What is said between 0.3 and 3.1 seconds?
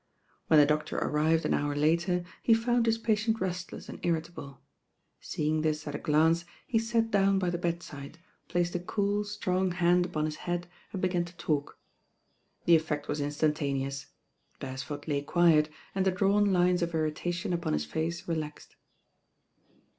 When the doctor arrived an hour later, he found his